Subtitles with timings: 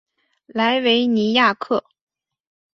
[0.47, 1.83] 莱维尼亚克。